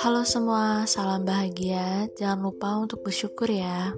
Halo 0.00 0.24
semua, 0.24 0.88
salam 0.88 1.28
bahagia. 1.28 2.08
Jangan 2.16 2.40
lupa 2.40 2.80
untuk 2.80 3.04
bersyukur 3.04 3.52
ya. 3.52 3.92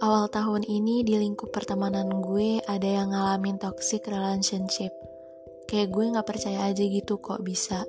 Awal 0.00 0.32
tahun 0.32 0.64
ini 0.64 1.04
di 1.04 1.20
lingkup 1.20 1.52
pertemanan 1.52 2.08
gue 2.24 2.64
ada 2.64 2.88
yang 2.88 3.12
ngalamin 3.12 3.60
toxic 3.60 4.08
relationship. 4.08 4.96
Kayak 5.68 5.92
gue 5.92 6.04
gak 6.16 6.24
percaya 6.24 6.72
aja 6.72 6.80
gitu 6.80 7.20
kok 7.20 7.44
bisa. 7.44 7.84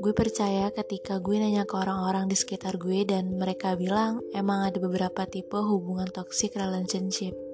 Gue 0.00 0.16
percaya 0.16 0.72
ketika 0.72 1.20
gue 1.20 1.36
nanya 1.36 1.68
ke 1.68 1.76
orang-orang 1.76 2.24
di 2.24 2.40
sekitar 2.40 2.80
gue 2.80 3.04
dan 3.04 3.36
mereka 3.36 3.76
bilang 3.76 4.24
emang 4.32 4.64
ada 4.64 4.80
beberapa 4.80 5.28
tipe 5.28 5.60
hubungan 5.60 6.08
toxic 6.08 6.56
relationship. 6.56 7.49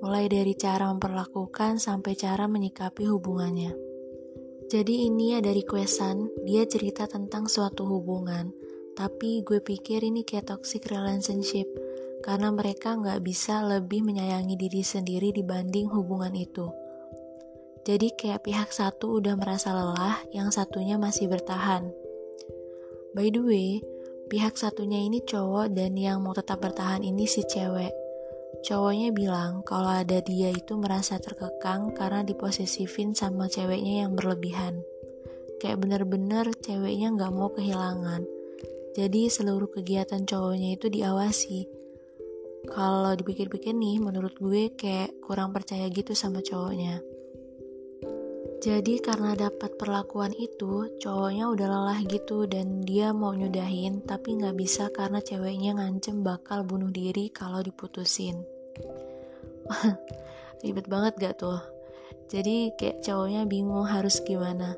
Mulai 0.00 0.32
dari 0.32 0.56
cara 0.56 0.88
memperlakukan 0.88 1.76
sampai 1.76 2.16
cara 2.16 2.48
menyikapi 2.48 3.04
hubungannya. 3.04 3.76
Jadi 4.70 5.10
ini 5.10 5.36
ada 5.36 5.52
requestan, 5.52 6.30
dia 6.46 6.64
cerita 6.64 7.04
tentang 7.04 7.50
suatu 7.50 7.84
hubungan, 7.84 8.54
tapi 8.94 9.42
gue 9.42 9.58
pikir 9.58 10.00
ini 10.06 10.22
kayak 10.22 10.54
toxic 10.54 10.86
relationship, 10.88 11.66
karena 12.22 12.54
mereka 12.54 12.94
nggak 12.94 13.20
bisa 13.20 13.60
lebih 13.66 14.06
menyayangi 14.06 14.54
diri 14.54 14.80
sendiri 14.80 15.34
dibanding 15.34 15.90
hubungan 15.90 16.32
itu. 16.32 16.70
Jadi 17.82 18.12
kayak 18.14 18.44
pihak 18.44 18.70
satu 18.70 19.18
udah 19.18 19.34
merasa 19.34 19.74
lelah, 19.74 20.22
yang 20.30 20.52
satunya 20.54 20.96
masih 20.96 21.26
bertahan. 21.26 21.90
By 23.10 23.32
the 23.34 23.42
way, 23.42 23.82
pihak 24.30 24.54
satunya 24.54 25.02
ini 25.02 25.18
cowok 25.26 25.74
dan 25.74 25.98
yang 25.98 26.22
mau 26.22 26.30
tetap 26.30 26.62
bertahan 26.62 27.02
ini 27.02 27.26
si 27.26 27.42
cewek. 27.42 27.90
Cowoknya 28.60 29.14
bilang 29.14 29.64
kalau 29.64 29.88
ada 29.88 30.20
dia 30.20 30.52
itu 30.52 30.76
merasa 30.76 31.16
terkekang 31.16 31.96
karena 31.96 32.20
diposesifin 32.20 33.16
sama 33.16 33.48
ceweknya 33.48 34.04
yang 34.04 34.12
berlebihan. 34.12 34.84
Kayak 35.62 35.80
bener-bener 35.80 36.50
ceweknya 36.60 37.14
gak 37.16 37.32
mau 37.32 37.48
kehilangan. 37.52 38.26
Jadi 38.96 39.30
seluruh 39.30 39.70
kegiatan 39.70 40.26
cowoknya 40.26 40.76
itu 40.76 40.90
diawasi. 40.90 41.68
Kalau 42.68 43.16
dipikir-pikir 43.16 43.72
nih, 43.72 44.02
menurut 44.02 44.36
gue 44.36 44.74
kayak 44.76 45.16
kurang 45.24 45.54
percaya 45.54 45.88
gitu 45.88 46.12
sama 46.12 46.44
cowoknya. 46.44 47.00
Jadi 48.60 49.00
karena 49.00 49.32
dapat 49.32 49.80
perlakuan 49.80 50.36
itu, 50.36 50.92
cowoknya 51.00 51.48
udah 51.48 51.64
lelah 51.64 52.00
gitu 52.04 52.44
dan 52.44 52.84
dia 52.84 53.08
mau 53.08 53.32
nyudahin 53.32 54.04
tapi 54.04 54.36
nggak 54.36 54.52
bisa 54.52 54.92
karena 54.92 55.24
ceweknya 55.24 55.80
ngancem 55.80 56.20
bakal 56.20 56.60
bunuh 56.68 56.92
diri 56.92 57.32
kalau 57.32 57.64
diputusin. 57.64 58.44
Ribet 60.60 60.92
banget 60.92 61.16
gak 61.16 61.40
tuh? 61.40 61.56
Jadi 62.28 62.76
kayak 62.76 63.00
cowoknya 63.00 63.48
bingung 63.48 63.88
harus 63.88 64.20
gimana. 64.20 64.76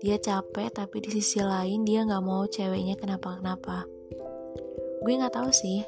Dia 0.00 0.16
capek 0.16 0.72
tapi 0.72 1.04
di 1.04 1.20
sisi 1.20 1.44
lain 1.44 1.84
dia 1.84 2.08
nggak 2.08 2.24
mau 2.24 2.48
ceweknya 2.48 2.96
kenapa-kenapa. 2.96 3.84
Gue 5.04 5.12
nggak 5.20 5.36
tahu 5.36 5.52
sih 5.52 5.84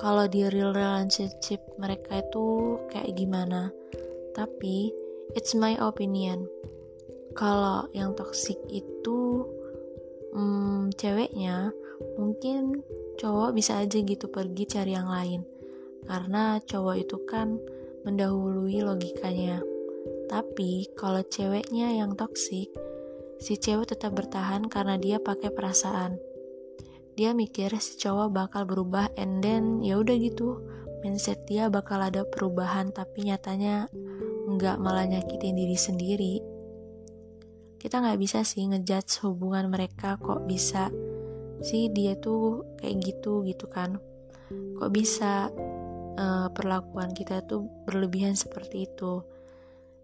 kalau 0.00 0.24
di 0.24 0.48
real 0.48 0.72
relationship 0.72 1.60
mereka 1.76 2.24
itu 2.24 2.80
kayak 2.88 3.12
gimana. 3.12 3.68
Tapi 4.32 5.01
it's 5.32 5.56
my 5.56 5.76
opinion. 5.80 6.48
Kalau 7.32 7.88
yang 7.96 8.12
toxic 8.12 8.60
itu 8.68 9.48
hmm, 10.36 10.92
ceweknya 10.96 11.72
mungkin 12.20 12.84
cowok 13.16 13.56
bisa 13.56 13.80
aja 13.80 13.98
gitu 14.00 14.28
pergi 14.28 14.64
cari 14.68 14.92
yang 14.92 15.08
lain. 15.08 15.40
Karena 16.04 16.58
cowok 16.60 16.96
itu 16.98 17.16
kan 17.24 17.56
mendahului 18.04 18.84
logikanya. 18.84 19.62
Tapi 20.28 20.90
kalau 20.96 21.22
ceweknya 21.24 21.94
yang 21.96 22.16
toxic 22.18 22.68
si 23.42 23.58
cewek 23.58 23.90
tetap 23.90 24.14
bertahan 24.14 24.68
karena 24.68 25.00
dia 25.00 25.18
pakai 25.18 25.50
perasaan. 25.50 26.20
Dia 27.12 27.36
mikir 27.36 27.72
si 27.80 28.00
cowok 28.00 28.28
bakal 28.32 28.64
berubah 28.64 29.12
and 29.20 29.44
then 29.44 29.84
ya 29.84 30.00
udah 30.00 30.16
gitu. 30.16 30.60
Mindset 31.02 31.50
dia 31.50 31.66
bakal 31.66 31.98
ada 31.98 32.22
perubahan 32.22 32.94
tapi 32.94 33.26
nyatanya 33.26 33.90
nggak 34.62 34.78
malah 34.78 35.10
nyakitin 35.10 35.58
diri 35.58 35.74
sendiri. 35.74 36.34
Kita 37.82 37.98
nggak 37.98 38.20
bisa 38.22 38.46
sih 38.46 38.62
ngejudge 38.62 39.26
hubungan 39.26 39.66
mereka 39.66 40.14
kok 40.22 40.46
bisa 40.46 40.86
sih 41.66 41.90
dia 41.90 42.14
tuh 42.14 42.62
kayak 42.78 43.02
gitu 43.02 43.42
gitu 43.42 43.66
kan. 43.66 43.98
Kok 44.78 44.90
bisa 44.94 45.50
uh, 46.14 46.46
perlakuan 46.54 47.10
kita 47.10 47.42
tuh 47.42 47.66
berlebihan 47.90 48.38
seperti 48.38 48.86
itu. 48.86 49.26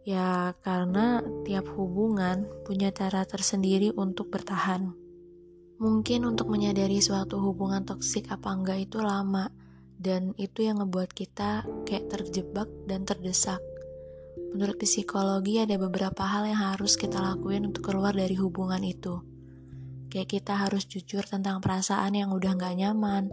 Ya 0.03 0.59
karena 0.67 1.23
tiap 1.47 1.71
hubungan 1.79 2.51
punya 2.67 2.91
cara 2.91 3.23
tersendiri 3.23 3.95
untuk 3.95 4.35
bertahan. 4.35 4.91
Mungkin 5.79 6.27
untuk 6.27 6.51
menyadari 6.51 6.99
suatu 6.99 7.39
hubungan 7.39 7.87
toksik 7.87 8.27
apa 8.35 8.51
enggak 8.51 8.91
itu 8.91 8.99
lama 8.99 9.55
dan 10.03 10.35
itu 10.35 10.67
yang 10.67 10.83
ngebuat 10.83 11.15
kita 11.15 11.63
kayak 11.87 12.11
terjebak 12.11 12.67
dan 12.91 13.07
terdesak 13.07 13.63
Menurut 14.55 14.81
psikologi 14.81 15.61
ada 15.61 15.77
beberapa 15.77 16.25
hal 16.25 16.49
yang 16.49 16.77
harus 16.77 16.97
kita 16.97 17.21
lakuin 17.21 17.69
untuk 17.69 17.93
keluar 17.93 18.17
dari 18.17 18.33
hubungan 18.39 18.81
itu. 18.81 19.21
Kayak 20.09 20.41
kita 20.41 20.55
harus 20.57 20.89
jujur 20.89 21.21
tentang 21.21 21.61
perasaan 21.61 22.17
yang 22.17 22.33
udah 22.33 22.57
gak 22.57 22.81
nyaman. 22.81 23.29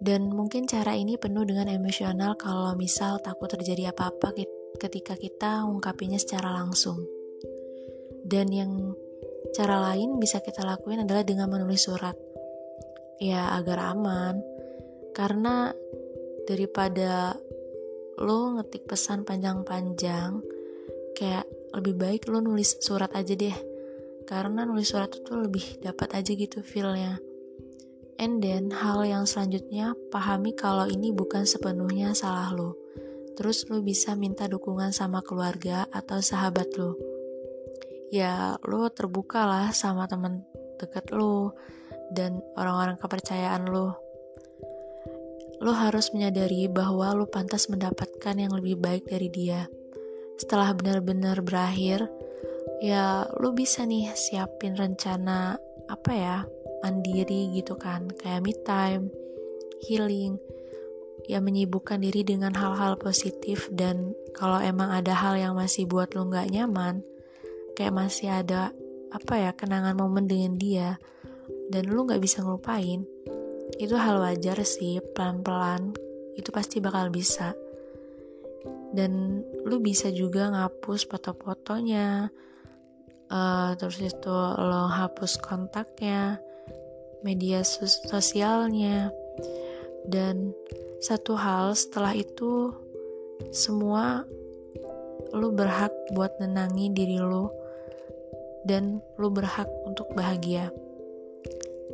Dan 0.00 0.32
mungkin 0.32 0.66
cara 0.66 0.96
ini 0.98 1.14
penuh 1.14 1.46
dengan 1.46 1.70
emosional 1.70 2.34
kalau 2.34 2.74
misal 2.74 3.22
takut 3.22 3.52
terjadi 3.52 3.94
apa-apa 3.94 4.34
ketika 4.80 5.14
kita 5.14 5.62
ungkapinya 5.62 6.18
secara 6.18 6.50
langsung. 6.58 6.98
Dan 8.26 8.50
yang 8.50 8.96
cara 9.54 9.78
lain 9.92 10.18
bisa 10.18 10.42
kita 10.42 10.66
lakuin 10.66 11.06
adalah 11.06 11.22
dengan 11.22 11.46
menulis 11.52 11.86
surat. 11.86 12.16
Ya 13.22 13.54
agar 13.54 13.94
aman. 13.94 14.42
Karena 15.14 15.70
daripada 16.48 17.36
lo 18.20 18.60
ngetik 18.60 18.84
pesan 18.84 19.24
panjang-panjang 19.24 20.44
kayak 21.16 21.48
lebih 21.72 21.96
baik 21.96 22.22
lo 22.28 22.44
nulis 22.44 22.76
surat 22.84 23.08
aja 23.16 23.32
deh. 23.32 23.56
Karena 24.28 24.68
nulis 24.68 24.92
surat 24.92 25.10
itu 25.10 25.32
lebih 25.34 25.80
dapat 25.80 26.12
aja 26.12 26.32
gitu 26.36 26.60
feelnya. 26.60 27.16
And 28.20 28.44
then 28.44 28.68
hal 28.76 29.08
yang 29.08 29.24
selanjutnya 29.24 29.96
pahami 30.12 30.52
kalau 30.52 30.84
ini 30.84 31.10
bukan 31.16 31.48
sepenuhnya 31.48 32.12
salah 32.12 32.52
lo. 32.52 32.76
Terus 33.40 33.64
lo 33.72 33.80
bisa 33.80 34.12
minta 34.12 34.44
dukungan 34.44 34.92
sama 34.92 35.24
keluarga 35.24 35.88
atau 35.88 36.20
sahabat 36.20 36.76
lo. 36.76 37.00
Ya 38.12 38.60
lo 38.68 38.84
terbuka 38.92 39.48
lah 39.48 39.72
sama 39.72 40.04
temen 40.04 40.44
deket 40.76 41.08
lo 41.16 41.56
dan 42.12 42.44
orang-orang 42.60 43.00
kepercayaan 43.00 43.64
lo 43.68 43.96
lo 45.60 45.76
harus 45.76 46.08
menyadari 46.16 46.66
bahwa 46.72 47.12
lo 47.12 47.28
pantas 47.28 47.68
mendapatkan 47.68 48.32
yang 48.32 48.56
lebih 48.56 48.80
baik 48.80 49.04
dari 49.04 49.28
dia. 49.28 49.68
Setelah 50.40 50.72
benar-benar 50.72 51.44
berakhir, 51.44 52.08
ya 52.80 53.28
lo 53.36 53.52
bisa 53.52 53.84
nih 53.84 54.08
siapin 54.16 54.72
rencana 54.72 55.60
apa 55.92 56.12
ya, 56.16 56.36
mandiri 56.80 57.52
gitu 57.52 57.76
kan, 57.76 58.08
kayak 58.08 58.40
me 58.40 58.56
time, 58.64 59.12
healing, 59.84 60.40
ya 61.28 61.44
menyibukkan 61.44 62.00
diri 62.00 62.24
dengan 62.24 62.56
hal-hal 62.56 62.96
positif 62.96 63.68
dan 63.68 64.16
kalau 64.32 64.56
emang 64.64 64.88
ada 64.88 65.12
hal 65.12 65.36
yang 65.36 65.52
masih 65.52 65.84
buat 65.84 66.16
lo 66.16 66.24
nggak 66.24 66.56
nyaman, 66.56 67.04
kayak 67.76 67.92
masih 67.92 68.32
ada 68.32 68.72
apa 69.12 69.34
ya 69.36 69.50
kenangan 69.52 69.98
momen 69.98 70.24
dengan 70.24 70.56
dia 70.56 70.96
dan 71.68 71.90
lo 71.92 72.08
nggak 72.08 72.22
bisa 72.22 72.40
ngelupain, 72.40 73.04
itu 73.78 73.94
hal 73.94 74.18
wajar 74.18 74.58
sih 74.66 74.98
pelan-pelan. 75.14 75.94
Itu 76.34 76.50
pasti 76.50 76.82
bakal 76.82 77.12
bisa. 77.12 77.54
Dan 78.90 79.44
lu 79.62 79.78
bisa 79.78 80.10
juga 80.10 80.50
ngapus 80.50 81.06
foto-fotonya. 81.06 82.32
Uh, 83.30 83.78
terus 83.78 84.02
itu 84.02 84.34
lo 84.58 84.90
hapus 84.90 85.38
kontaknya 85.38 86.42
media 87.22 87.62
sosialnya. 87.86 89.14
Dan 90.02 90.50
satu 90.98 91.38
hal 91.38 91.78
setelah 91.78 92.16
itu 92.16 92.74
semua 93.54 94.26
lu 95.30 95.54
berhak 95.54 95.94
buat 96.16 96.34
nenangi 96.42 96.90
diri 96.90 97.22
lu. 97.22 97.46
Dan 98.66 98.98
lu 99.16 99.30
berhak 99.30 99.70
untuk 99.86 100.10
bahagia 100.18 100.74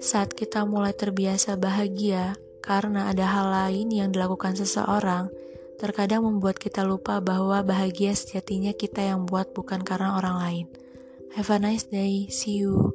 saat 0.00 0.36
kita 0.36 0.68
mulai 0.68 0.92
terbiasa 0.92 1.56
bahagia 1.56 2.36
karena 2.60 3.08
ada 3.08 3.24
hal 3.24 3.46
lain 3.48 3.88
yang 3.94 4.10
dilakukan 4.10 4.58
seseorang, 4.58 5.30
terkadang 5.78 6.26
membuat 6.26 6.58
kita 6.58 6.82
lupa 6.82 7.22
bahwa 7.22 7.62
bahagia 7.62 8.12
sejatinya 8.12 8.74
kita 8.74 9.06
yang 9.06 9.24
buat 9.24 9.54
bukan 9.54 9.86
karena 9.86 10.18
orang 10.18 10.36
lain. 10.42 10.66
Have 11.36 11.52
a 11.52 11.60
nice 11.60 11.86
day. 11.86 12.26
See 12.32 12.64
you. 12.64 12.90